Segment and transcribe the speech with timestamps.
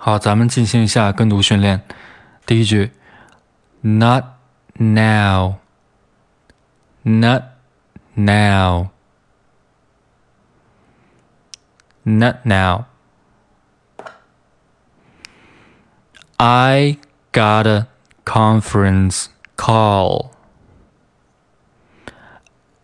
[0.00, 1.81] 好，咱们进行一下跟读训练。
[2.45, 2.91] 第一句，
[3.81, 4.25] Not
[4.73, 5.55] now.
[7.03, 7.43] Not
[8.15, 8.89] now.
[12.03, 12.85] Not now.
[16.37, 16.97] I
[17.31, 17.87] got a
[18.25, 20.31] conference call.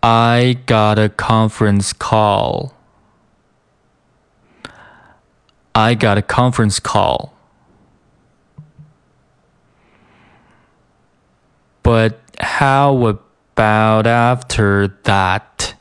[0.01, 2.73] I got a conference call.
[5.77, 7.37] I got a conference call.
[11.83, 15.75] But how about after that?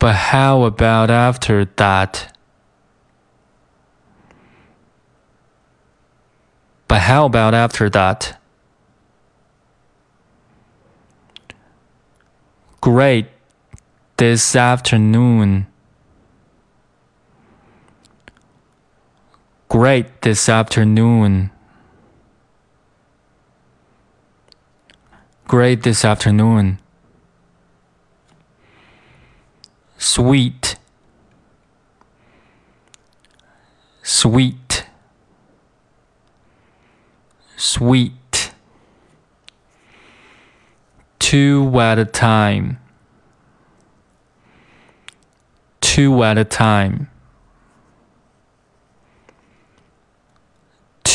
[0.00, 2.36] But how about after that?
[6.88, 8.40] But how about after that?
[12.80, 13.28] Great
[14.16, 15.68] this afternoon.
[19.82, 21.50] Great this afternoon.
[25.48, 26.78] Great this afternoon.
[29.98, 30.76] Sweet.
[34.04, 34.86] Sweet.
[37.56, 38.52] Sweet.
[41.18, 42.78] Two at a time.
[45.80, 47.11] Two at a time.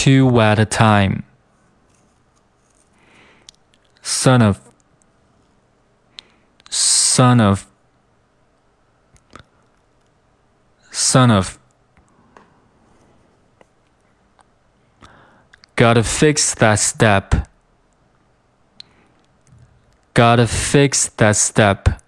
[0.07, 1.25] Two at a time.
[4.01, 4.57] Son of.
[6.69, 7.67] Son of.
[10.91, 11.59] Son of.
[15.75, 17.49] Gotta fix that step.
[20.13, 22.01] Gotta fix that step.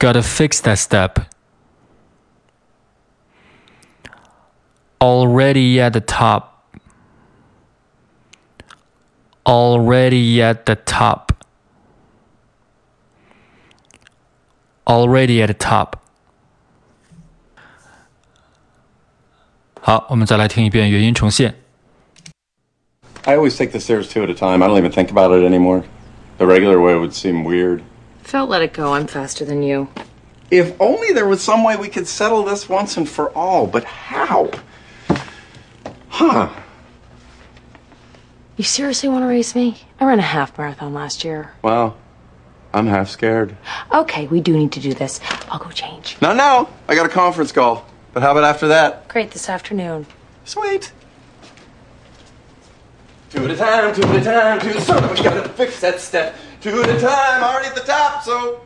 [0.00, 1.31] Gotta fix that step.
[5.02, 6.78] already at the top.
[9.44, 11.44] Already at the top.
[14.86, 15.96] Already at the top.
[19.80, 21.56] 好，我们再来听一遍原音重现。
[23.24, 24.62] I always take the stairs two at a time.
[24.62, 25.82] I don't even think about it anymore.
[26.38, 27.82] The regular way would seem weird.
[28.22, 28.94] Phil let it go.
[28.94, 29.88] I'm faster than you.
[30.50, 33.82] If only there was some way we could settle this once and for all, but
[33.82, 34.50] how?
[36.12, 36.50] Huh.
[38.58, 39.78] You seriously want to race me?
[39.98, 41.54] I ran a half marathon last year.
[41.62, 41.96] Well,
[42.74, 43.56] I'm half scared.
[43.90, 45.20] Okay, we do need to do this.
[45.48, 46.18] I'll go change.
[46.20, 46.68] Not now.
[46.86, 47.86] I got a conference call.
[48.12, 49.08] But how about after that?
[49.08, 50.04] Great this afternoon.
[50.44, 50.92] Sweet.
[53.30, 54.92] Two at a time, two at a time, two.
[54.92, 56.36] Of a, gotta fix that step.
[56.60, 58.60] Two at a time, already at the top, so